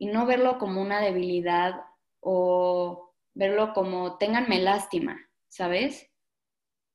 [0.00, 1.84] y no verlo como una debilidad
[2.20, 6.10] o verlo como ténganme lástima, ¿sabes?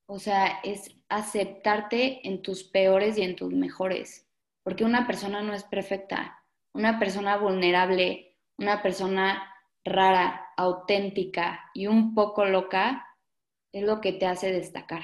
[0.08, 4.28] O sea, es aceptarte en tus peores y en tus mejores,
[4.64, 9.54] porque una persona no es perfecta, una persona vulnerable, una persona
[9.84, 13.06] rara, auténtica y un poco loca
[13.72, 15.04] es lo que te hace destacar.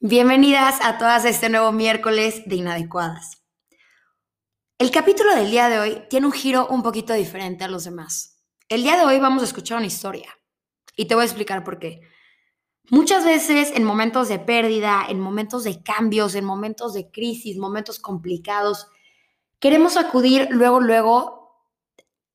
[0.00, 3.42] Bienvenidas a todas a este nuevo miércoles de Inadecuadas.
[4.78, 8.44] El capítulo del día de hoy tiene un giro un poquito diferente a los demás.
[8.68, 10.28] El día de hoy vamos a escuchar una historia
[10.96, 12.02] y te voy a explicar por qué.
[12.90, 17.98] Muchas veces en momentos de pérdida, en momentos de cambios, en momentos de crisis, momentos
[17.98, 18.88] complicados,
[19.60, 21.64] queremos acudir luego, luego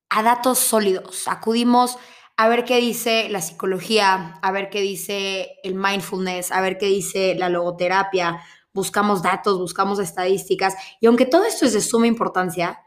[0.10, 1.28] a datos sólidos.
[1.28, 2.00] Acudimos
[2.38, 6.88] a ver qué dice la psicología, a ver qué dice el mindfulness, a ver qué
[6.88, 8.42] dice la logoterapia,
[8.74, 12.80] buscamos datos, buscamos estadísticas, y aunque todo esto es de suma importancia,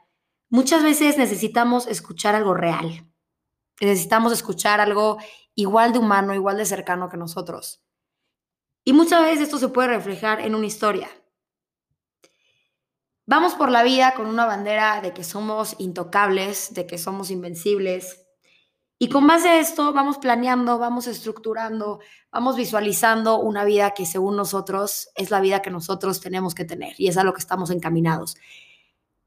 [0.49, 3.11] muchas veces necesitamos escuchar algo real,
[3.81, 5.19] necesitamos escuchar algo
[5.55, 7.85] igual de humano, igual de cercano que nosotros.
[8.85, 11.09] Y muchas veces esto se puede reflejar en una historia.
[13.27, 18.24] Vamos por la vida con una bandera de que somos intocables, de que somos invencibles,
[19.05, 22.01] y con base a esto vamos planeando, vamos estructurando,
[22.33, 26.95] vamos visualizando una vida que según nosotros es la vida que nosotros tenemos que tener
[26.97, 28.39] y es a lo que estamos encaminados.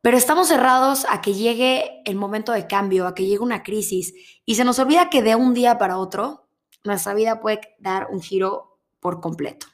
[0.02, 4.16] Pero estamos cerrados a que llegue el momento de cambio, a que llegue una crisis
[4.48, 6.50] y se nos olvida que de un día para otro
[6.84, 9.68] nuestra vida puede dar un giro por completo.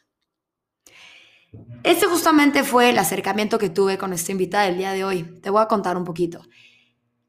[1.83, 5.23] Este justamente fue el acercamiento que tuve con esta invitada el día de hoy.
[5.41, 6.41] Te voy a contar un poquito.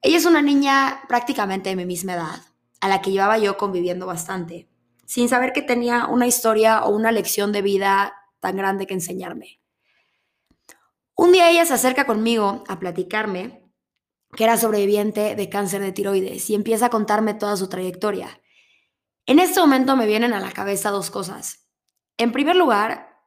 [0.02, 2.42] Ella es una niña prácticamente de mi misma edad,
[2.84, 4.68] a la que llevaba yo conviviendo bastante,
[5.06, 9.62] sin saber que tenía una historia o una lección de vida tan grande que enseñarme.
[11.14, 13.72] Un día ella se acerca conmigo a platicarme
[14.36, 18.42] que era sobreviviente de cáncer de tiroides y empieza a contarme toda su trayectoria.
[19.24, 21.70] En este momento me vienen a la cabeza dos cosas.
[22.18, 23.18] En primer lugar,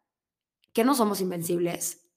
[0.71, 2.07] que no somos invencibles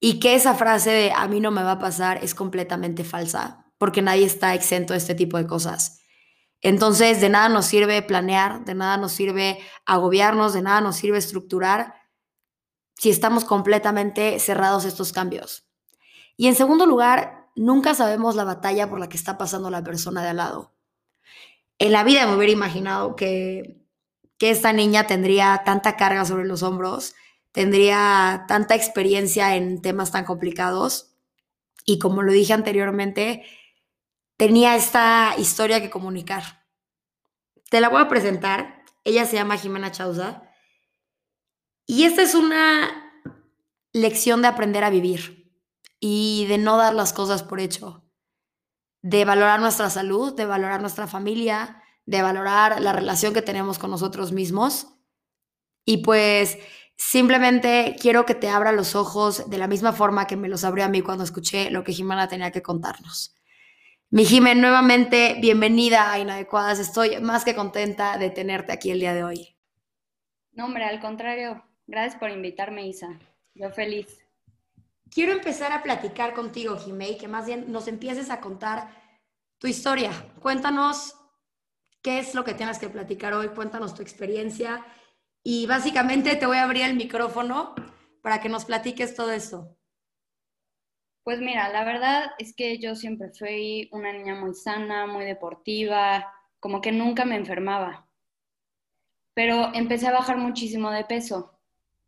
[0.00, 3.72] y que esa frase de a mí no me va a pasar es completamente falsa,
[3.78, 5.97] porque nadie está exento de este tipo de cosas.
[6.60, 11.18] Entonces, de nada nos sirve planear, de nada nos sirve agobiarnos, de nada nos sirve
[11.18, 11.94] estructurar
[12.94, 15.68] si estamos completamente cerrados a estos cambios.
[16.36, 20.22] Y en segundo lugar, nunca sabemos la batalla por la que está pasando la persona
[20.22, 20.74] de al lado.
[21.78, 23.80] En la vida me hubiera imaginado que,
[24.36, 27.14] que esta niña tendría tanta carga sobre los hombros,
[27.52, 31.14] tendría tanta experiencia en temas tan complicados
[31.84, 33.44] y como lo dije anteriormente,
[34.38, 36.64] tenía esta historia que comunicar.
[37.68, 38.84] Te la voy a presentar.
[39.04, 40.42] Ella se llama Jimena Chauza.
[41.86, 43.12] Y esta es una
[43.92, 45.52] lección de aprender a vivir
[46.00, 48.04] y de no dar las cosas por hecho,
[49.02, 53.90] de valorar nuestra salud, de valorar nuestra familia, de valorar la relación que tenemos con
[53.90, 54.94] nosotros mismos.
[55.84, 56.58] Y pues
[56.96, 60.84] simplemente quiero que te abra los ojos de la misma forma que me los abrió
[60.84, 63.37] a mí cuando escuché lo que Jimena tenía que contarnos.
[64.10, 66.78] Mi Jimen, nuevamente bienvenida a Inadecuadas.
[66.78, 69.54] Estoy más que contenta de tenerte aquí el día de hoy.
[70.52, 71.62] No, hombre, al contrario.
[71.86, 73.18] Gracias por invitarme, Isa.
[73.54, 74.26] Yo feliz.
[75.10, 78.88] Quiero empezar a platicar contigo, Jimé, que más bien nos empieces a contar
[79.58, 80.10] tu historia.
[80.40, 81.14] Cuéntanos
[82.00, 84.86] qué es lo que tienes que platicar hoy, cuéntanos tu experiencia
[85.42, 87.74] y básicamente te voy a abrir el micrófono
[88.22, 89.77] para que nos platiques todo esto.
[91.22, 96.26] Pues mira, la verdad es que yo siempre fui una niña muy sana, muy deportiva,
[96.58, 98.08] como que nunca me enfermaba.
[99.34, 101.58] Pero empecé a bajar muchísimo de peso,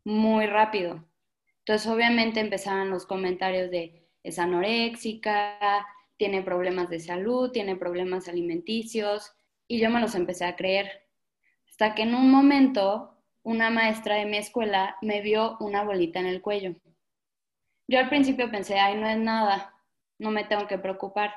[0.03, 1.03] muy rápido.
[1.59, 5.87] Entonces obviamente empezaban los comentarios de es anoréxica,
[6.17, 9.33] tiene problemas de salud, tiene problemas alimenticios,
[9.67, 11.07] y yo me los empecé a creer.
[11.69, 16.27] Hasta que en un momento una maestra de mi escuela me vio una bolita en
[16.27, 16.75] el cuello.
[17.91, 19.75] Yo al principio pensé, ay, no es nada,
[20.17, 21.33] no me tengo que preocupar.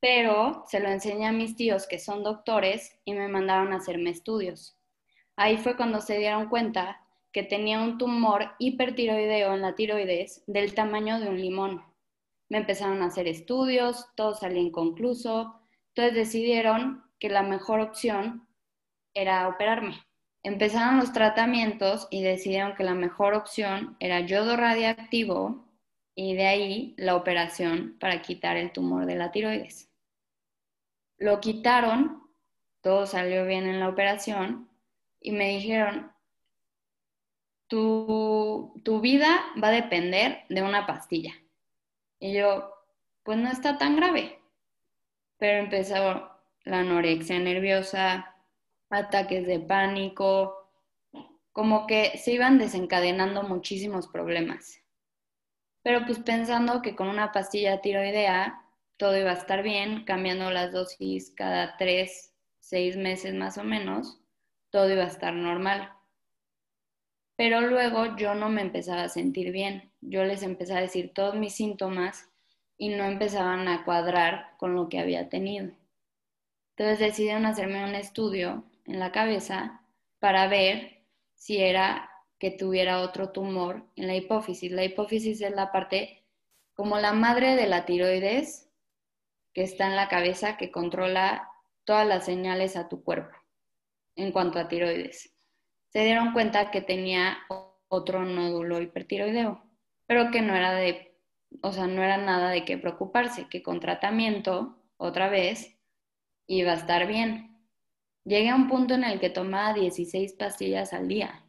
[0.00, 4.08] Pero se lo enseñé a mis tíos que son doctores y me mandaron a hacerme
[4.08, 4.78] estudios.
[5.36, 7.02] Ahí fue cuando se dieron cuenta
[7.32, 11.84] que tenía un tumor hipertiroideo en la tiroides del tamaño de un limón.
[12.48, 18.48] me empezaron a hacer estudios, todo salía inconcluso, entonces decidieron que la mejor opción
[19.12, 20.00] era operarme.
[20.42, 25.64] Empezaron los tratamientos y decidieron que la mejor opción era yodo radiactivo
[26.14, 29.88] y de ahí la operación para quitar el tumor de la tiroides.
[31.18, 32.22] Lo quitaron,
[32.80, 34.68] todo salió bien en la operación
[35.20, 36.12] y me dijeron,
[37.68, 41.32] tu, tu vida va a depender de una pastilla.
[42.18, 42.74] Y yo,
[43.22, 44.40] pues no está tan grave.
[45.38, 46.30] Pero empezó
[46.64, 48.31] la anorexia nerviosa,
[48.92, 50.70] ataques de pánico,
[51.52, 54.78] como que se iban desencadenando muchísimos problemas.
[55.82, 58.62] Pero pues pensando que con una pastilla tiroidea
[58.96, 64.20] todo iba a estar bien, cambiando las dosis cada tres, seis meses más o menos,
[64.70, 65.90] todo iba a estar normal.
[67.36, 69.90] Pero luego yo no me empezaba a sentir bien.
[70.00, 72.30] Yo les empecé a decir todos mis síntomas
[72.78, 75.72] y no empezaban a cuadrar con lo que había tenido.
[76.76, 79.82] Entonces decidieron hacerme un estudio en la cabeza
[80.18, 84.72] para ver si era que tuviera otro tumor en la hipófisis.
[84.72, 86.24] La hipófisis es la parte
[86.74, 88.68] como la madre de la tiroides
[89.52, 91.48] que está en la cabeza que controla
[91.84, 93.36] todas las señales a tu cuerpo
[94.16, 95.34] en cuanto a tiroides.
[95.90, 97.38] Se dieron cuenta que tenía
[97.88, 99.62] otro nódulo hipertiroideo,
[100.06, 101.18] pero que no era de,
[101.60, 105.78] o sea, no era nada de qué preocuparse, que con tratamiento, otra vez,
[106.46, 107.51] iba a estar bien.
[108.24, 111.44] Llegué a un punto en el que tomaba 16 pastillas al día.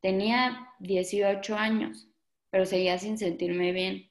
[0.00, 2.08] Tenía 18 años,
[2.50, 4.10] pero seguía sin sentirme bien.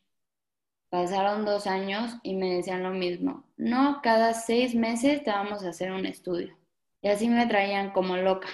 [0.90, 3.46] Pasaron dos años y me decían lo mismo.
[3.56, 6.58] No, cada seis meses te vamos a hacer un estudio.
[7.02, 8.50] Y así me traían como loca.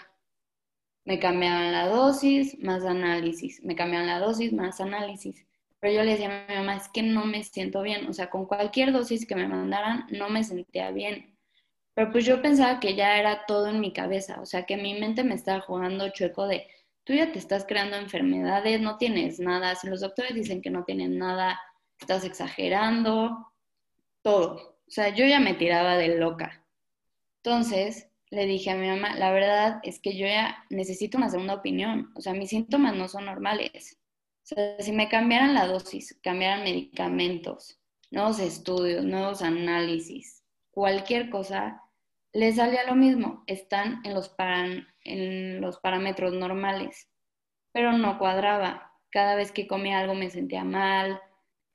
[1.06, 3.64] Me cambiaban la dosis, más análisis.
[3.64, 5.48] Me cambiaban la dosis, más análisis.
[5.80, 8.08] Pero yo le decía a mi mamá, es que no me siento bien.
[8.08, 11.37] O sea, con cualquier dosis que me mandaran, no me sentía bien.
[11.98, 15.00] Pero pues yo pensaba que ya era todo en mi cabeza, o sea, que mi
[15.00, 16.68] mente me estaba jugando chueco de,
[17.04, 20.84] tú ya te estás creando enfermedades, no tienes nada, si los doctores dicen que no
[20.84, 21.60] tienen nada,
[22.00, 23.52] estás exagerando,
[24.22, 24.78] todo.
[24.88, 26.64] O sea, yo ya me tiraba de loca.
[27.38, 31.56] Entonces, le dije a mi mamá, la verdad es que yo ya necesito una segunda
[31.56, 33.98] opinión, o sea, mis síntomas no son normales.
[34.44, 37.80] O sea, si me cambiaran la dosis, cambiaran medicamentos,
[38.12, 41.82] nuevos estudios, nuevos análisis, cualquier cosa,
[42.34, 44.36] le salía lo mismo, están en los,
[45.04, 47.10] en los parámetros normales,
[47.72, 48.94] pero no cuadraba.
[49.10, 51.20] Cada vez que comía algo me sentía mal,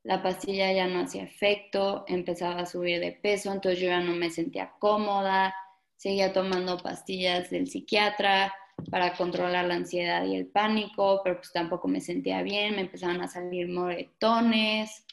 [0.04, 4.12] la pastilla ya no hacía efecto, empezaba a subir de peso, entonces yo ya no
[4.12, 5.54] me sentía cómoda,
[5.96, 8.52] seguía tomando pastillas del psiquiatra
[8.90, 13.20] para controlar la ansiedad y el pánico, pero pues tampoco me sentía bien, me empezaban
[13.20, 15.06] a salir moretones,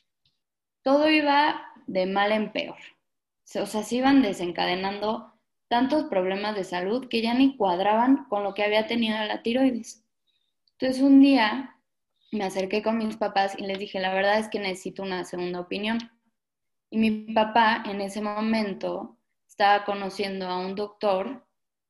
[0.81, 2.77] todo iba de mal en peor
[3.55, 5.33] o sea, se iban desencadenando
[5.67, 10.03] tantos problemas de salud que ya ni cuadraban con lo que había tenido la tiroides.
[10.73, 11.75] Entonces un día
[12.31, 15.59] me acerqué con mis papás y les dije, la verdad es que necesito una segunda
[15.59, 15.97] opinión.
[16.91, 19.17] Y mi papá en ese momento
[19.47, 21.45] estaba conociendo a un doctor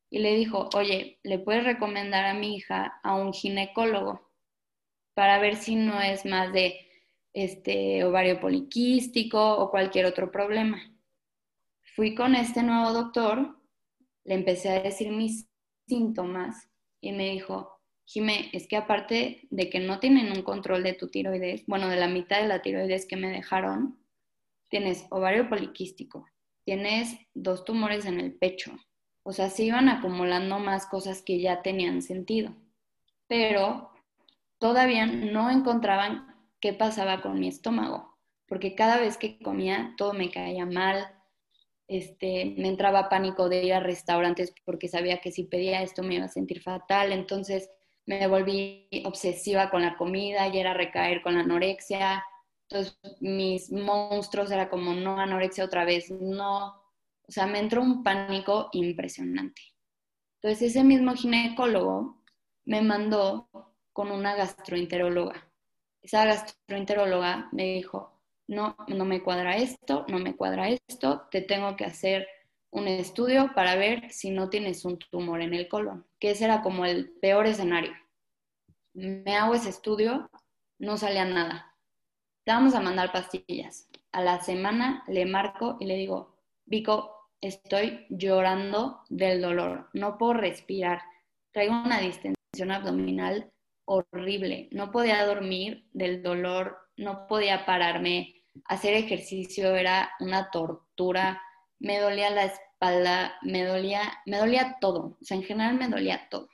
[0.10, 4.30] y le dijo, oye, ¿le puedes recomendar a mi hija a un ginecólogo
[5.14, 6.80] para ver si no es más de
[7.34, 10.82] este ovario poliquístico o cualquier otro problema?
[12.00, 13.58] Fui con este nuevo doctor,
[14.24, 15.50] le empecé a decir mis
[15.86, 16.70] síntomas
[17.02, 21.10] y me dijo, Jimé, es que aparte de que no tienen un control de tu
[21.10, 24.00] tiroides, bueno, de la mitad de la tiroides que me dejaron,
[24.70, 26.26] tienes ovario poliquístico,
[26.64, 28.72] tienes dos tumores en el pecho.
[29.24, 32.56] O sea, se iban acumulando más cosas que ya tenían sentido.
[33.28, 33.92] Pero
[34.58, 40.32] todavía no encontraban qué pasaba con mi estómago, porque cada vez que comía todo me
[40.32, 41.19] caía mal,
[41.90, 46.16] este, me entraba pánico de ir a restaurantes porque sabía que si pedía esto me
[46.16, 47.70] iba a sentir fatal, entonces
[48.06, 52.24] me volví obsesiva con la comida y era recaer con la anorexia.
[52.70, 58.04] Entonces mis monstruos era como no anorexia otra vez, no, o sea, me entró un
[58.04, 59.62] pánico impresionante.
[60.42, 62.22] Entonces ese mismo ginecólogo
[62.66, 63.50] me mandó
[63.94, 65.52] con una gastroenteróloga.
[66.02, 68.19] Esa gastroenteróloga me dijo,
[68.50, 72.28] no, no me cuadra esto, no me cuadra esto, te tengo que hacer
[72.72, 76.64] un estudio para ver si no tienes un tumor en el colon, que ese era
[76.64, 77.94] como el peor escenario.
[78.94, 80.32] Me hago ese estudio,
[80.80, 81.76] no salía nada.
[82.44, 83.88] Te vamos a mandar pastillas.
[84.12, 90.34] A la semana le marco y le digo, Vico, estoy llorando del dolor, no puedo
[90.34, 91.04] respirar,
[91.52, 93.52] traigo una distensión abdominal
[93.86, 101.42] horrible, no podía dormir del dolor, no podía pararme, hacer ejercicio era una tortura,
[101.80, 106.28] me dolía la espalda, me dolía, me dolía todo, o sea, en general me dolía
[106.30, 106.50] todo.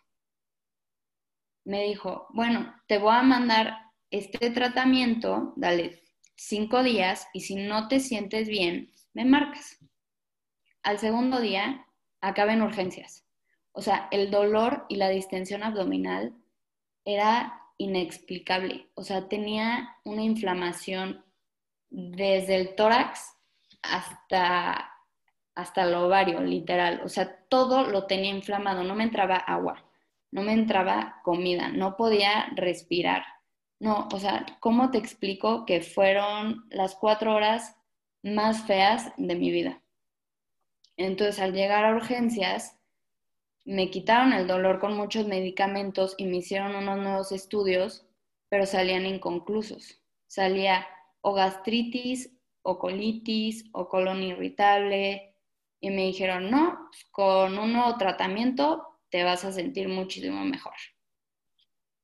[1.63, 3.77] Me dijo, bueno, te voy a mandar
[4.11, 6.03] este tratamiento, dale
[6.35, 9.79] cinco días y si no te sientes bien, me marcas.
[10.83, 11.87] Al segundo día,
[12.21, 13.25] acaba en urgencias.
[13.71, 16.35] O sea, el dolor y la distensión abdominal
[17.03, 18.89] era inexplicable.
[18.93, 21.24] O sea, tenía una inflamación
[21.95, 23.37] desde el tórax
[23.81, 24.91] hasta,
[25.55, 27.01] hasta el ovario, literal.
[27.05, 28.83] O sea, todo lo tenía inflamado.
[28.83, 29.85] No me entraba agua,
[30.29, 33.23] no me entraba comida, no podía respirar.
[33.79, 37.77] No, o sea, ¿cómo te explico que fueron las cuatro horas
[38.23, 39.81] más feas de mi vida?
[40.97, 42.77] Entonces, al llegar a urgencias,
[43.63, 48.05] me quitaron el dolor con muchos medicamentos y me hicieron unos nuevos estudios,
[48.49, 50.01] pero salían inconclusos.
[50.27, 50.87] Salía
[51.25, 55.33] o gastritis, o colitis, o colon irritable,
[55.81, 60.75] y me dijeron, no, con un nuevo tratamiento te vas a sentir muchísimo mejor.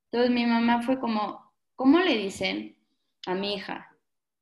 [0.06, 1.52] Entonces mi mamá fue como,
[1.82, 2.78] ¿Cómo le dicen
[3.26, 3.98] a mi hija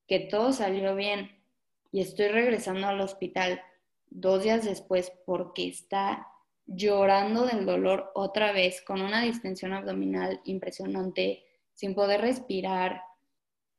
[0.07, 1.41] que todo salió bien
[1.89, 3.61] y estoy regresando al hospital
[4.09, 6.27] dos días después porque está
[6.65, 13.03] llorando del dolor otra vez con una distensión abdominal impresionante, sin poder respirar?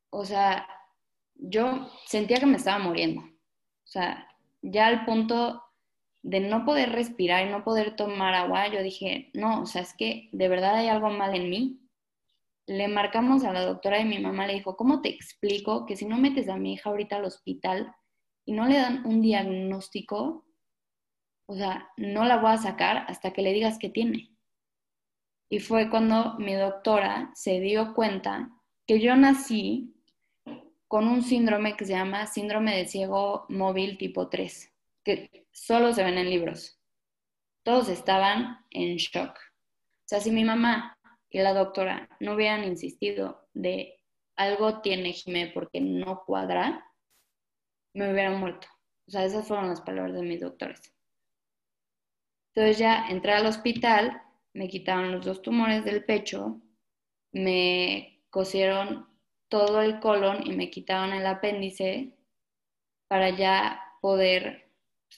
[0.08, 0.66] O sea,
[1.40, 3.22] yo sentía que me estaba muriendo.
[3.22, 4.28] O sea,
[4.62, 5.62] ya al punto
[6.22, 9.94] de no poder respirar y no poder tomar agua, yo dije, no, o sea, es
[9.94, 11.80] que de verdad hay algo mal en mí
[12.70, 16.06] le marcamos a la doctora y mi mamá le dijo, ¿cómo te explico que si
[16.06, 17.92] no metes a mi hija ahorita al hospital
[18.44, 20.46] y no le dan un diagnóstico,
[21.46, 24.36] o sea, no la voy a sacar hasta que le digas qué tiene?
[25.48, 28.50] Y fue cuando mi doctora se dio cuenta
[28.86, 29.96] que yo nací
[30.90, 34.72] con un síndrome que se llama síndrome de ciego móvil tipo 3,
[35.04, 36.80] que solo se ven en libros.
[37.62, 39.36] Todos estaban en shock.
[39.38, 40.98] O sea, si mi mamá
[41.30, 44.00] y la doctora no hubieran insistido de
[44.34, 46.84] algo tiene Jimé porque no cuadra,
[47.94, 48.66] me hubieran muerto.
[49.06, 50.92] O sea, esas fueron las palabras de mis doctores.
[52.52, 54.20] Entonces ya entré al hospital,
[54.54, 56.60] me quitaron los dos tumores del pecho,
[57.30, 59.09] me cosieron
[59.50, 62.16] todo el colon y me quitaron el apéndice
[63.08, 64.70] para ya poder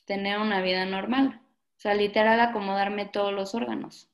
[0.07, 1.41] tener una vida normal.
[1.77, 4.13] O sea, literal acomodarme todos los órganos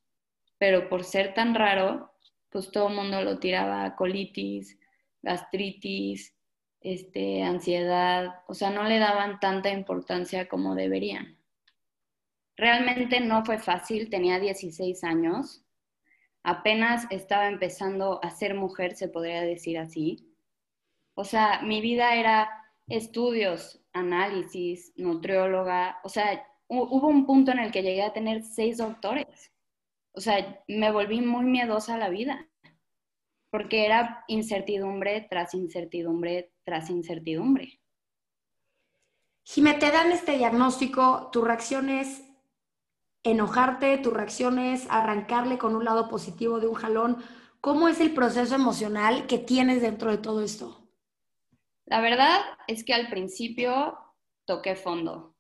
[0.59, 2.13] pero por ser tan raro,
[2.51, 4.79] pues todo el mundo lo tiraba a colitis,
[5.23, 6.35] gastritis,
[6.81, 11.39] este, ansiedad, o sea, no le daban tanta importancia como deberían.
[12.57, 15.65] Realmente no fue fácil, tenía 16 años,
[16.43, 20.35] apenas estaba empezando a ser mujer, se podría decir así.
[21.15, 22.49] O sea, mi vida era
[22.87, 28.79] estudios, análisis, nutrióloga, o sea, hubo un punto en el que llegué a tener seis
[28.79, 29.53] doctores
[30.19, 32.49] o sea, me volví muy miedosa a la vida,
[33.51, 37.81] porque era incertidumbre tras incertidumbre tras incertidumbre.
[39.45, 42.25] Jimé, te dan este diagnóstico, tu reacción es
[43.31, 47.23] enojarte, tu reacción es arrancarle con un lado positivo de un jalón.
[47.61, 50.89] ¿Cómo es el proceso emocional que tienes dentro de todo esto?
[51.87, 53.99] La verdad es que al principio
[54.45, 55.35] toqué fondo.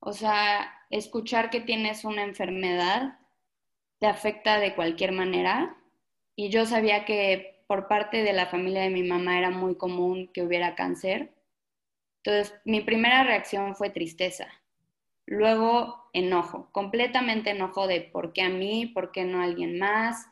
[0.00, 3.18] O sea, escuchar que tienes una enfermedad
[3.98, 5.76] te afecta de cualquier manera.
[6.34, 10.28] Y yo sabía que por parte de la familia de mi mamá era muy común
[10.34, 11.34] que hubiera cáncer.
[12.24, 14.48] Entonces, mi primera reacción fue tristeza.
[15.26, 20.26] Luego, enojo, completamente enojo de por qué a mí, por qué no a alguien más,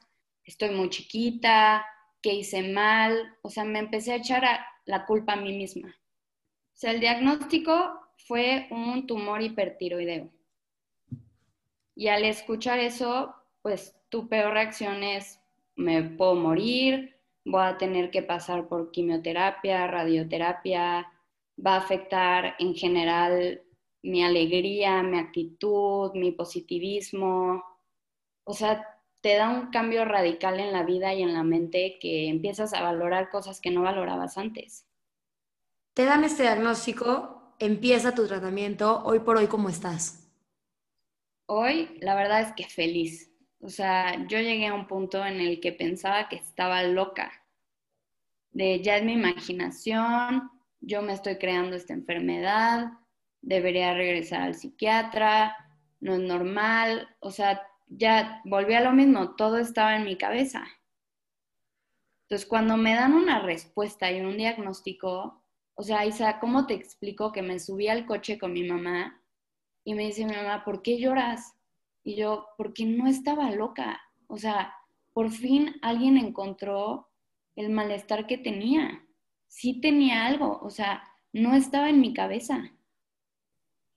[0.44, 1.86] estoy muy chiquita,
[2.22, 3.36] qué hice mal.
[3.42, 4.44] O sea, me empecé a echar
[4.84, 5.88] la culpa a mí misma.
[5.88, 10.30] O sea, el diagnóstico fue un tumor hipertiroideo.
[11.94, 15.40] Y al escuchar eso, pues tu peor reacción es,
[15.76, 21.12] me puedo morir, voy a tener que pasar por quimioterapia, radioterapia,
[21.64, 23.62] va a afectar en general
[24.02, 27.62] mi alegría, mi actitud, mi positivismo.
[28.44, 28.86] O sea,
[29.20, 32.82] te da un cambio radical en la vida y en la mente que empiezas a
[32.82, 34.86] valorar cosas que no valorabas antes.
[35.94, 40.28] Te dan este diagnóstico, empieza tu tratamiento, hoy por hoy, ¿cómo estás?
[41.46, 43.30] Hoy, la verdad es que feliz.
[43.60, 47.30] O sea, yo llegué a un punto en el que pensaba que estaba loca,
[48.52, 52.92] de ya es mi imaginación, yo me estoy creando esta enfermedad,
[53.42, 55.56] debería regresar al psiquiatra,
[56.00, 60.64] no es normal, o sea, ya volví a lo mismo, todo estaba en mi cabeza.
[62.22, 65.42] Entonces, cuando me dan una respuesta y un diagnóstico,
[65.74, 69.22] O sea, Isa, ¿cómo te explico que me subí al coche con mi mamá
[69.84, 71.54] y me dice mi mamá, ¿por qué lloras?
[72.04, 73.98] Y yo, porque no estaba loca.
[74.26, 74.74] O sea,
[75.14, 77.08] por fin alguien encontró
[77.56, 79.06] el malestar que tenía.
[79.48, 82.70] Sí tenía algo, o sea, no estaba en mi cabeza.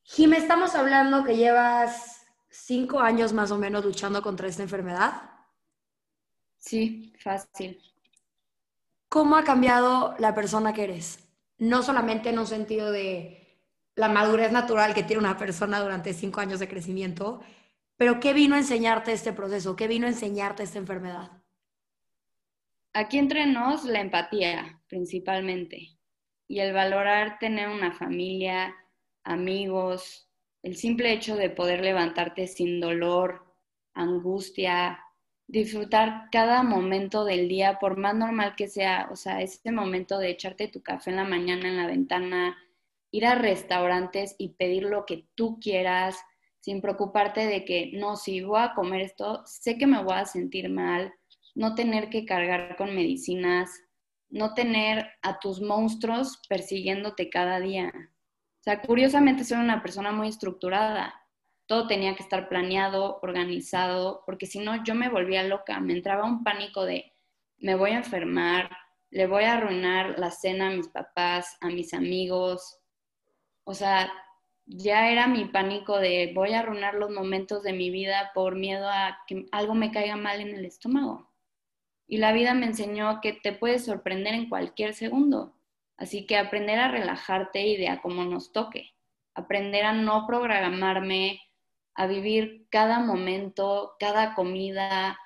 [0.03, 5.31] Jim, estamos hablando que llevas cinco años más o menos luchando contra esta enfermedad.
[6.57, 7.81] Sí, fácil.
[9.09, 11.19] ¿Cómo ha cambiado la persona que eres?
[11.57, 13.61] No solamente en un sentido de
[13.95, 17.41] la madurez natural que tiene una persona durante cinco años de crecimiento,
[17.95, 19.75] pero ¿qué vino a enseñarte este proceso?
[19.75, 21.31] ¿Qué vino a enseñarte esta enfermedad?
[22.91, 25.97] Aquí entre nos, la empatía, principalmente,
[26.47, 28.75] y el valorar tener una familia,
[29.23, 30.29] amigos,
[30.61, 33.43] el simple hecho de poder levantarte sin dolor,
[33.93, 34.99] angustia,
[35.47, 40.29] disfrutar cada momento del día, por más normal que sea, o sea, ese momento de
[40.29, 42.57] echarte tu café en la mañana en la ventana,
[43.11, 46.17] ir a restaurantes y pedir lo que tú quieras,
[46.59, 50.25] sin preocuparte de que, no, si voy a comer esto, sé que me voy a
[50.25, 51.13] sentir mal,
[51.55, 53.69] no tener que cargar con medicinas,
[54.29, 57.91] no tener a tus monstruos persiguiéndote cada día.
[58.63, 61.13] O sea, curiosamente soy una persona muy estructurada.
[61.65, 66.23] Todo tenía que estar planeado, organizado, porque si no yo me volvía loca, me entraba
[66.23, 67.11] un pánico de
[67.57, 68.69] me voy a enfermar,
[69.09, 72.79] le voy a arruinar la cena a mis papás, a mis amigos.
[73.65, 74.09] O sea,
[74.65, 78.87] ya era mi pánico de voy a arruinar los momentos de mi vida por miedo
[78.87, 81.29] a que algo me caiga mal en el estómago.
[82.07, 85.53] Y la vida me enseñó que te puedes sorprender en cualquier segundo.
[86.03, 88.91] Así que aprender a relajarte y de a cómo nos toque.
[89.35, 91.39] Aprender a no programarme,
[91.95, 95.17] a vivir cada momento, cada comida,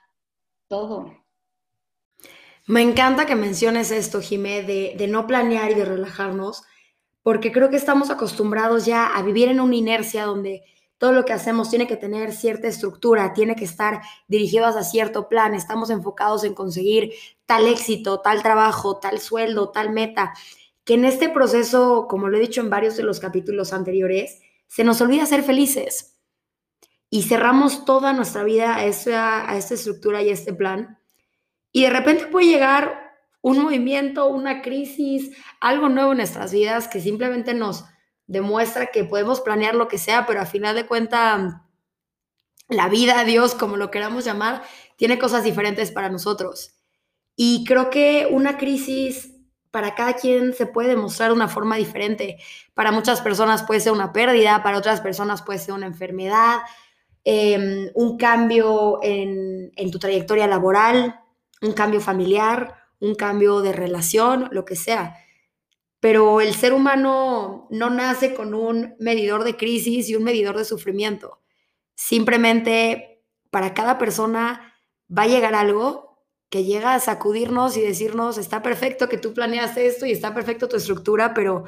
[0.67, 1.25] todo.
[2.67, 6.63] Me encanta que menciones esto, Jimé, de, de no planear y de relajarnos
[7.23, 10.63] porque creo que estamos acostumbrados ya a vivir en una inercia donde
[10.97, 15.27] todo lo que hacemos tiene que tener cierta estructura, tiene que estar dirigido a cierto
[15.27, 17.13] plan, estamos enfocados en conseguir
[17.45, 20.33] tal éxito, tal trabajo, tal sueldo, tal meta,
[20.87, 24.85] que en este proceso, como lo he dicho en varios de los capítulos anteriores, se
[24.85, 26.17] nos olvida ser felices
[27.09, 30.97] y cerramos toda nuestra vida a esta, estructura y a este plan.
[31.73, 37.01] Y de repente puede llegar un movimiento, una crisis, algo nuevo en nuestras vidas que
[37.01, 37.83] simplemente nos
[38.25, 41.53] demuestra que podemos planear lo que sea, pero a final de cuentas
[42.69, 44.63] la vida, Dios, como lo queramos llamar,
[44.95, 46.79] tiene cosas diferentes para nosotros.
[47.35, 49.36] Y creo que una crisis
[49.77, 52.37] para cada quien se puede demostrar de una forma diferente.
[52.73, 56.61] Para muchas personas puede ser una pérdida, para otras personas puede ser una enfermedad,
[57.23, 61.19] em, un cambio en tu trayectoria laboral,
[61.61, 65.15] un cambio familiar, un cambio de relación, lo que sea.
[65.99, 70.65] Pero el ser humano no nace con un medidor de crisis y un medidor de
[70.65, 71.39] sufrimiento.
[71.93, 74.73] Simplemente para cada persona
[75.15, 76.06] va a llegar algo
[76.49, 80.69] que llega a sacudirnos y decirnos, está perfecto que tú planeas esto y está perfecto
[80.69, 81.65] tu estructura, pero,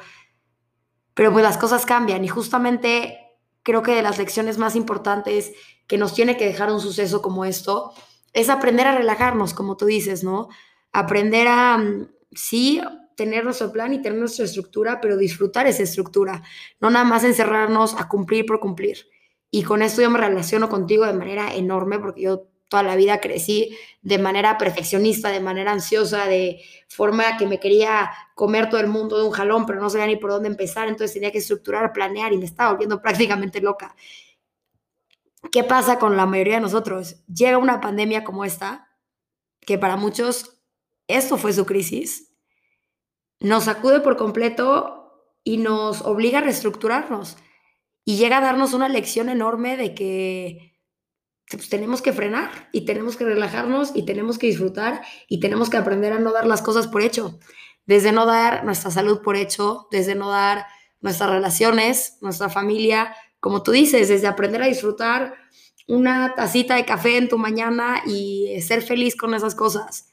[1.14, 2.24] pero pues las cosas cambian.
[2.24, 3.18] Y justamente
[3.62, 5.52] creo que de las lecciones más importantes
[5.86, 7.92] que nos tiene que dejar un suceso como esto
[8.32, 10.48] es aprender a relajarnos, como tú dices, ¿no?
[10.92, 12.80] aprender a, mm, sí,
[13.16, 16.42] tener nuestro plan y tener nuestra estructura, pero disfrutar esa estructura,
[16.80, 19.06] no nada más encerrarnos a cumplir por cumplir.
[19.50, 23.20] Y con esto yo me relaciono contigo de manera enorme porque yo toda la vida
[23.20, 28.86] crecí de manera perfeccionista, de manera ansiosa, de forma que me quería comer todo el
[28.86, 31.92] mundo de un jalón, pero no sabía ni por dónde empezar, entonces tenía que estructurar,
[31.92, 33.96] planear y me estaba volviendo prácticamente loca.
[35.50, 37.24] ¿Qué pasa con la mayoría de nosotros?
[37.26, 38.88] Llega una pandemia como esta,
[39.60, 40.62] que para muchos
[41.08, 42.32] esto fue su crisis,
[43.40, 47.36] nos sacude por completo y nos obliga a reestructurarnos.
[48.04, 50.69] Y llega a darnos una lección enorme de que
[51.50, 55.76] pues, tenemos que frenar y tenemos que relajarnos y tenemos que disfrutar y tenemos que
[55.76, 57.38] aprender a no dar las cosas por hecho.
[57.86, 60.66] Desde no dar nuestra salud por hecho, desde no dar
[61.00, 65.34] nuestras relaciones, nuestra familia, como tú dices, desde aprender a disfrutar
[65.88, 70.10] una tacita de café en tu mañana y ser feliz con esas cosas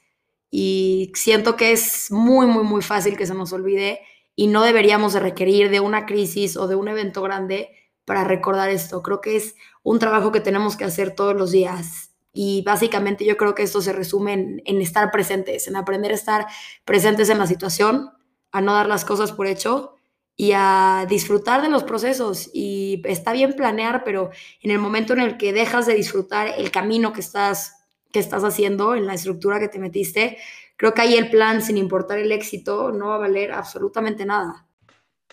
[0.50, 4.00] y siento que es muy, muy, muy fácil que se nos olvide
[4.34, 7.70] y no deberíamos de requerir de una crisis o de un evento grande
[8.08, 9.02] para recordar esto.
[9.02, 13.36] Creo que es un trabajo que tenemos que hacer todos los días y básicamente yo
[13.36, 16.46] creo que esto se resume en, estar presentes, en aprender a estar
[16.86, 18.10] presentes en la situación,
[18.50, 19.94] a no dar las cosas por hecho
[20.36, 22.48] y a disfrutar de los procesos.
[22.54, 24.30] Y está bien planear, pero
[24.62, 27.74] en el momento en el que dejas de disfrutar el camino que estás
[28.10, 30.38] que estás haciendo, en la estructura que te metiste,
[30.76, 34.66] creo que ahí el plan, sin importar el éxito, no va a valer absolutamente nada.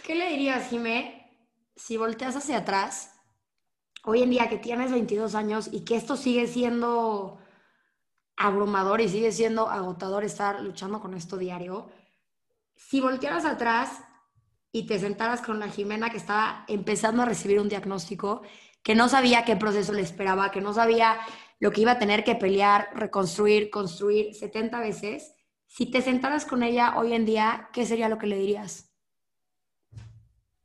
[0.03, 1.14] ¿Qué le dirías, Jimé,
[1.75, 3.11] si volteas hacia atrás,
[4.03, 7.39] hoy en día que tienes 22 años y que esto sigue siendo
[8.37, 11.89] abrumador y sigue siendo agotador estar luchando con esto diario?
[12.75, 14.03] Si voltearas atrás
[14.71, 18.41] y te sentaras con la Jimena que estaba empezando a recibir un diagnóstico,
[18.83, 21.17] que no sabía qué proceso le esperaba, que no sabía
[21.59, 25.33] lo que iba a tener que pelear, reconstruir, construir 70 veces,
[25.65, 28.94] si te sentaras con ella hoy en día, ¿qué sería lo que le dirías?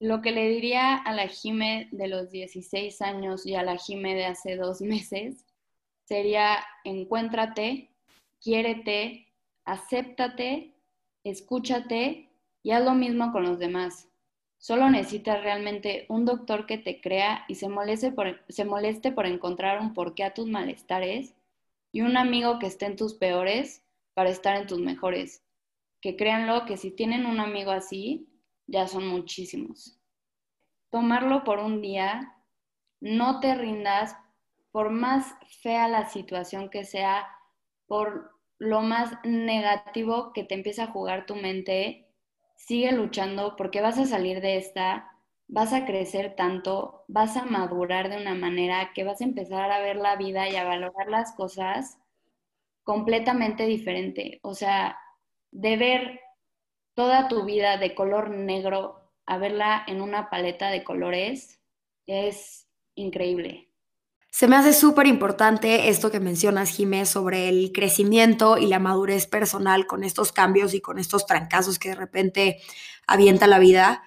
[0.01, 4.15] Lo que le diría a la Jime de los 16 años y a la Jime
[4.15, 5.45] de hace dos meses
[6.05, 7.91] sería encuéntrate,
[8.41, 9.29] quiérete,
[9.65, 10.75] acéptate,
[11.23, 12.31] escúchate
[12.63, 14.09] y haz lo mismo con los demás.
[14.57, 20.25] Solo necesitas realmente un doctor que te crea y se moleste por, encontrar un porqué
[20.25, 21.35] a tus malestares
[21.93, 23.83] y un amigo que esté en tus peores
[24.15, 25.43] para estar en tus mejores.
[26.01, 28.30] Que créanlo que si tienen un amigo así,
[28.71, 29.99] ya son muchísimos.
[30.91, 32.37] Tomarlo por un día,
[33.01, 34.17] no te rindas,
[34.71, 37.27] por más fea la situación que sea,
[37.87, 42.07] por lo más negativo que te empieza a jugar tu mente,
[42.57, 45.11] sigue luchando porque vas a salir de esta,
[45.49, 49.81] vas a crecer tanto, vas a madurar de una manera que vas a empezar a
[49.81, 51.99] ver la vida y a valorar las cosas
[52.85, 54.39] completamente diferente.
[54.43, 54.99] O sea,
[55.51, 56.21] de ver
[57.01, 61.59] toda tu vida de color negro a verla en una paleta de colores
[62.07, 63.71] es increíble.
[64.31, 69.27] Se me hace súper importante esto que mencionas, Jimé, sobre el crecimiento y la madurez
[69.27, 72.61] personal con estos cambios y con estos trancazos que de repente
[73.07, 74.03] avienta la vida,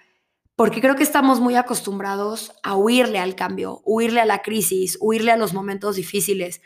[0.56, 5.32] porque creo que estamos muy acostumbrados a huirle al cambio, huirle a la crisis, huirle
[5.32, 6.62] a los momentos difíciles,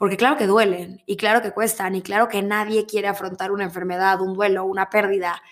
[0.00, 3.64] porque claro que duelen y claro que cuestan y claro que nadie quiere afrontar una
[3.64, 5.42] enfermedad, un duelo, una pérdida.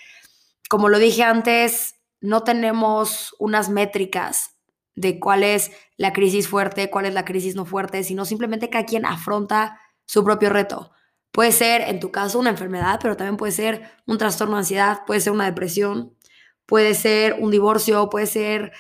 [0.71, 4.55] Como lo dije antes, no tenemos unas métricas
[4.95, 8.87] de cuál es la crisis fuerte, cuál es la crisis no fuerte, sino simplemente cada
[8.87, 10.93] quien afronta su propio reto.
[11.31, 15.03] Puede ser, en tu caso, una enfermedad, pero también puede ser un trastorno de ansiedad,
[15.07, 16.17] puede ser una depresión,
[16.65, 18.73] puede ser un divorcio, puede ser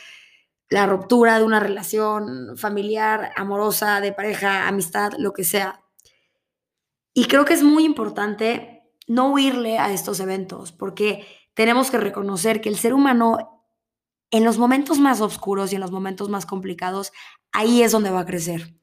[0.71, 5.83] la ruptura de una relación familiar, amorosa, de pareja, amistad, lo que sea.
[7.15, 12.61] Y creo que es muy importante no huirle a estos eventos, porque tenemos que reconocer
[12.61, 13.65] que el ser humano,
[14.31, 17.13] en los momentos más oscuros y en los momentos más complicados,
[17.51, 18.75] ahí es donde va a crecer.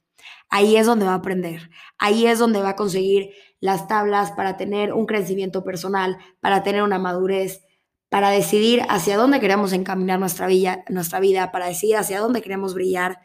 [0.50, 1.70] Ahí es donde va a aprender.
[1.98, 6.84] Ahí es donde va a conseguir las tablas para tener un crecimiento personal, para tener
[6.84, 7.64] una madurez,
[8.10, 13.20] para decidir hacia dónde queremos encaminar nuestra vida, para decidir hacia dónde queremos brillar.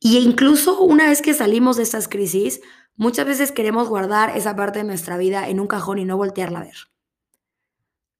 [0.00, 2.60] Y incluso una vez que salimos de estas crisis,
[2.96, 6.60] muchas veces queremos guardar esa parte de nuestra vida en un cajón y no voltearla
[6.60, 6.76] a ver.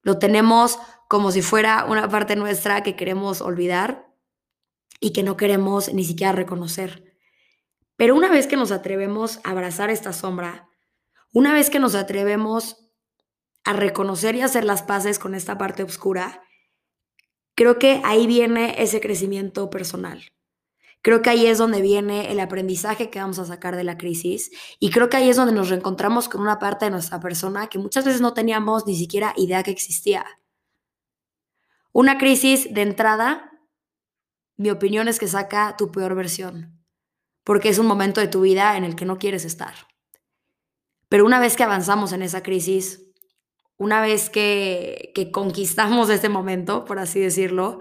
[0.01, 4.07] Lo tenemos como si fuera una parte nuestra que queremos olvidar
[4.99, 7.17] y que no queremos ni siquiera reconocer.
[7.95, 10.69] Pero una vez que nos atrevemos a abrazar esta sombra,
[11.33, 12.86] una vez que nos atrevemos
[13.67, 16.41] a reconocer y hacer las paces con esta parte oscura,
[17.53, 20.23] creo que ahí viene ese crecimiento personal.
[21.01, 24.51] Creo que ahí es donde viene el aprendizaje que vamos a sacar de la crisis
[24.79, 27.77] y creo que ahí es donde nos reencontramos con una parte de nuestra persona que
[27.77, 30.25] muchas veces no teníamos ni siquiera idea que existía.
[31.91, 33.51] Una crisis de entrada,
[34.55, 36.85] mi opinión es que saca tu peor versión,
[37.43, 39.73] porque es un momento de tu vida en el que no quieres estar.
[41.09, 43.06] Pero una vez que avanzamos en esa crisis,
[43.77, 47.79] una vez que, conquistamos este momento, por así decirlo,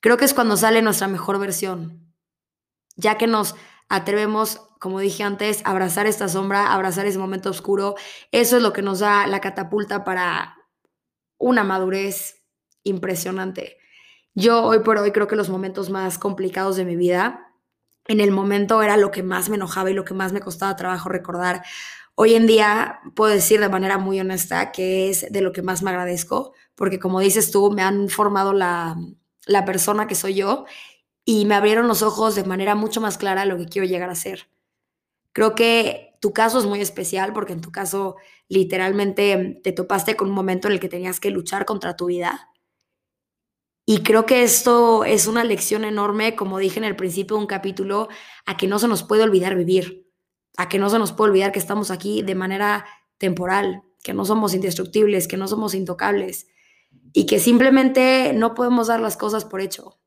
[0.00, 2.14] creo que es cuando sale nuestra mejor versión,
[2.96, 3.54] ya que nos
[3.88, 7.94] atrevemos, como dije antes, a abrazar esta sombra, a abrazar ese momento oscuro,
[8.32, 10.56] eso es lo que nos da la catapulta para
[11.38, 12.44] una madurez
[12.82, 13.78] impresionante.
[14.34, 17.52] Yo hoy por hoy creo que los momentos más complicados de mi vida,
[18.06, 20.76] en el momento era lo que más me enojaba y lo que más me costaba
[20.76, 21.62] trabajo recordar,
[22.16, 25.82] Hoy en día puedo decir de manera muy honesta que es de lo que más
[25.82, 28.96] me agradezco, porque como dices tú, me han formado la,
[29.46, 30.64] la persona que soy yo
[31.24, 34.10] y me abrieron los ojos de manera mucho más clara a lo que quiero llegar
[34.10, 34.48] a ser.
[35.32, 38.16] Creo que tu caso es muy especial porque en tu caso
[38.48, 42.50] literalmente te topaste con un momento en el que tenías que luchar contra tu vida.
[43.86, 47.48] Y creo que esto es una lección enorme, como dije en el principio de un
[47.48, 48.08] capítulo,
[48.46, 50.03] a que no se nos puede olvidar vivir
[50.56, 52.86] a que no se nos puede olvidar que estamos aquí de manera
[53.18, 56.48] temporal, que no somos indestructibles, que no somos intocables
[57.12, 59.98] y que simplemente no podemos dar las cosas por hecho.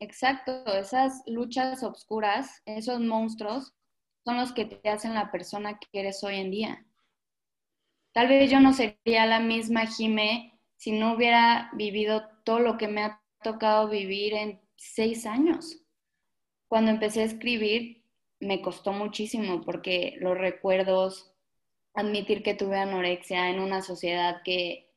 [0.00, 3.74] Exacto, esas luchas oscuras, esos monstruos,
[4.24, 6.86] son los que te hacen la persona que eres hoy en día.
[8.12, 12.88] Tal vez yo no sería la misma Jime si no hubiera vivido todo lo que
[12.88, 15.78] me ha tocado vivir en seis años.
[16.68, 18.03] Cuando empecé a escribir,
[18.44, 21.32] me costó muchísimo porque los recuerdos,
[21.94, 24.92] admitir que tuve anorexia en una sociedad que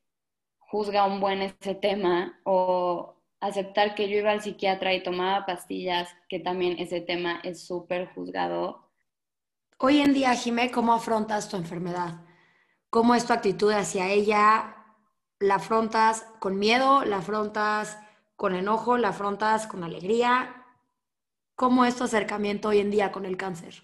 [0.58, 6.08] juzga un buen ese tema o aceptar que yo iba al psiquiatra y tomaba pastillas,
[6.28, 8.90] que también ese tema es súper juzgado.
[9.78, 12.24] Hoy en día, Jimé, ¿cómo afrontas tu enfermedad?
[12.90, 14.74] ¿Cómo es tu actitud hacia ella?
[15.38, 17.04] ¿La afrontas con miedo?
[17.04, 17.98] ¿La afrontas
[18.34, 18.98] con enojo?
[18.98, 20.57] ¿La afrontas con alegría?
[21.58, 23.82] ¿Cómo es tu acercamiento hoy en día con el cáncer?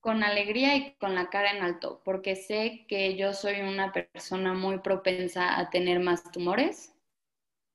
[0.00, 4.52] Con alegría y con la cara en alto, porque sé que yo soy una persona
[4.52, 6.92] muy propensa a tener más tumores.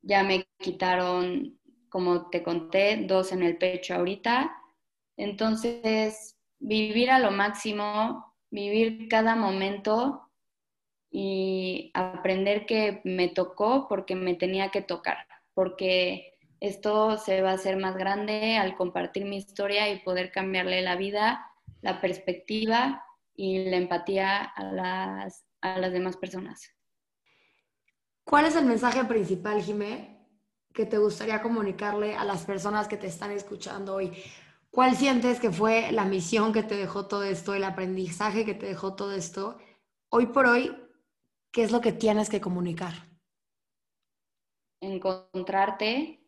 [0.02, 4.54] Ya me quitaron, como te conté, dos en el pecho ahorita.
[5.16, 10.30] Entonces, vivir a lo máximo, vivir cada momento
[11.10, 16.31] y aprender que me tocó porque me tenía que tocar, porque
[16.62, 20.96] esto se va a hacer más grande al compartir mi historia y poder cambiarle la
[20.96, 23.04] vida, la perspectiva
[23.36, 26.70] y la empatía a las, a las demás personas.
[28.24, 30.28] ¿Cuál es el mensaje principal, Jimé,
[30.72, 34.14] que te gustaría comunicarle a las personas que te están escuchando hoy?
[34.70, 38.68] ¿Cuál sientes que fue la misión que te dejó todo esto, el aprendizaje que te
[38.68, 39.58] dejó todo esto?
[40.10, 40.78] Hoy por hoy,
[41.52, 42.94] ¿qué es lo que tienes que comunicar?
[44.80, 46.21] Encontrarte,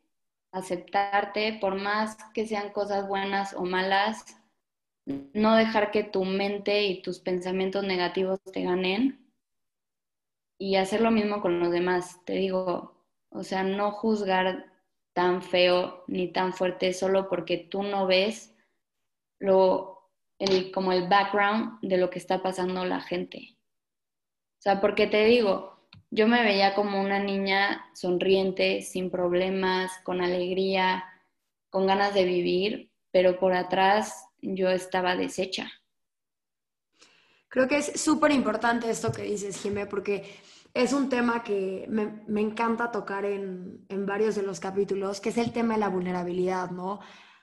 [0.53, 4.37] aceptarte, por más que sean cosas buenas o malas,
[5.05, 9.19] no dejar que tu mente y tus pensamientos negativos te ganen
[10.57, 12.23] y hacer lo mismo con los demás.
[12.25, 12.95] Te digo,
[13.29, 14.71] o sea, no juzgar
[15.13, 18.55] tan feo ni tan fuerte solo porque tú no ves
[19.39, 23.57] lo, el, como el background de lo que está pasando la gente.
[24.59, 25.72] O sea, porque te digo,
[26.15, 31.03] yo me veía como una niña sonriente, sin problemas, con alegría,
[31.71, 35.71] con ganas de vivir, pero por atrás yo estaba deshecha.
[37.47, 40.23] Creo que es súper importante esto que dices, Jimé, porque
[40.71, 45.37] es un tema que me, encanta tocar en, en, varios de los capítulos, que es
[45.39, 46.99] el tema de la vulnerabilidad, ¿no?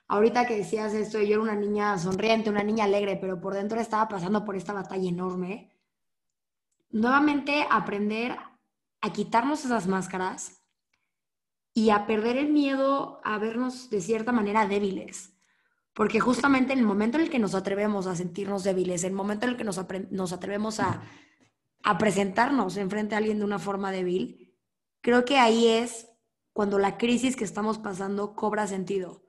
[0.06, 3.80] Ahorita que decías esto, yo era una niña sonriente, una niña alegre, pero por dentro
[3.80, 5.72] estaba pasando por esta batalla enorme.
[6.90, 8.36] Nuevamente aprender
[9.00, 10.60] a quitarnos esas máscaras
[11.72, 15.32] y a perder el miedo a vernos de cierta manera débiles.
[15.94, 19.16] Porque justamente en el momento en el que nos atrevemos a sentirnos débiles, en el
[19.16, 21.02] momento en el que nos, nos atrevemos a,
[21.82, 24.56] a presentarnos enfrente a alguien de una forma débil,
[25.00, 26.08] creo que ahí es
[26.52, 29.24] cuando la crisis que estamos pasando cobra sentido.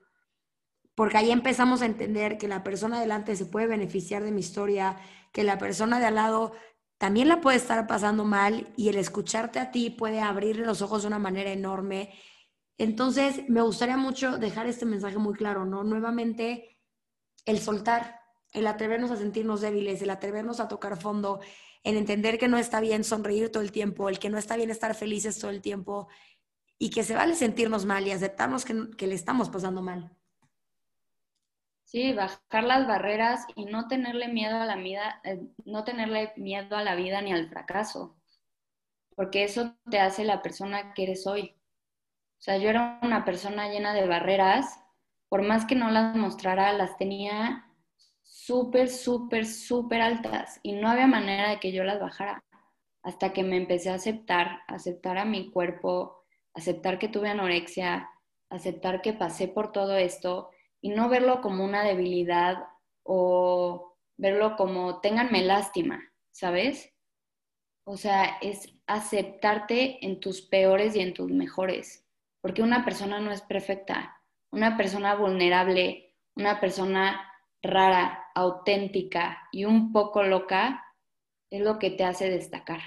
[0.96, 4.98] Porque ahí empezamos a entender que la persona delante se puede beneficiar de mi historia,
[5.32, 6.54] que la persona de al lado
[7.02, 11.02] también la puede estar pasando mal y el escucharte a ti puede abrir los ojos
[11.02, 12.14] de una manera enorme.
[12.78, 15.84] Entonces, me gustaría mucho dejar este mensaje muy claro, ¿no?
[15.84, 16.78] Nuevamente,
[17.46, 18.20] el soltar,
[18.54, 21.40] el atrevernos a sentirnos débiles, el atrevernos a tocar fondo,
[21.82, 24.70] el entender que no está bien sonreír todo el tiempo, el que no está bien
[24.70, 26.08] estar felices todo el tiempo
[26.78, 30.16] y que se vale sentirnos mal y aceptarnos que, que le estamos pasando mal.
[31.92, 36.78] Sí, bajar las barreras y no tenerle miedo a la vida, eh, no tenerle miedo
[36.78, 38.16] a la vida ni al fracaso,
[39.14, 41.54] porque eso te hace la persona que eres hoy.
[42.40, 44.80] O sea, yo era una persona llena de barreras,
[45.28, 47.66] por más que no las mostrara, las tenía
[48.24, 52.42] súper, súper, súper altas y no había manera de que yo las bajara
[53.04, 56.24] hasta que me empecé a aceptar, aceptar a mi cuerpo,
[56.54, 58.10] aceptar que tuve anorexia,
[58.50, 60.52] aceptar que pasé por todo esto
[60.82, 62.68] y no verlo como una debilidad
[63.04, 66.94] o verlo como ténganme lástima, ¿sabes?
[67.84, 72.06] O sea, es aceptarte en tus peores y en tus mejores,
[72.42, 77.28] porque una persona no es perfecta, una persona vulnerable, una persona
[77.62, 80.84] rara, auténtica y un poco loca
[81.50, 82.80] es lo que te hace destacar.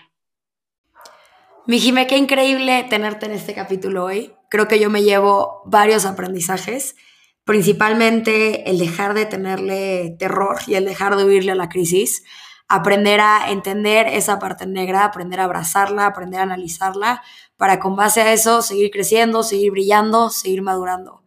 [1.66, 4.35] Mi Jime, qué increíble tenerte en este capítulo hoy.
[4.50, 6.96] Creo que yo me llevo varios aprendizajes
[7.44, 12.24] principalmente el dejar de tenerle terror y el dejar de huirle a la crisis,
[12.68, 17.22] aprender a entender esa parte negra, aprender a abrazarla, aprender a analizarla,
[17.57, 21.22] para con base a eso seguir creciendo, seguir brillando, seguir madurando.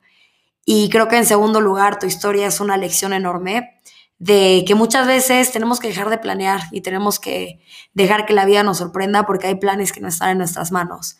[0.65, 3.79] Y creo que en segundo lugar, tu historia es una lección enorme
[4.19, 7.61] de que muchas veces tenemos que dejar de planear y tenemos que
[7.93, 11.17] dejar que la vida nos sorprenda porque hay planes que no están en nuestras manos.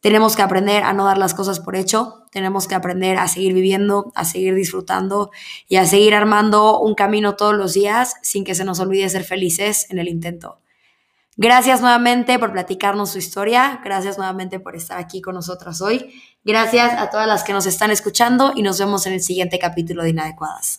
[0.00, 3.52] Tenemos que aprender a no dar las cosas por hecho, tenemos que aprender a seguir
[3.52, 5.30] viviendo, a seguir disfrutando
[5.68, 9.24] y a seguir armando un camino todos los días sin que se nos olvide ser
[9.24, 10.58] felices en el intento.
[11.36, 13.80] Gracias nuevamente por platicarnos su historia.
[13.82, 16.12] Gracias nuevamente por estar aquí con nosotras hoy.
[16.44, 20.02] Gracias a todas las que nos están escuchando y nos vemos en el siguiente capítulo
[20.02, 20.78] de Inadecuadas.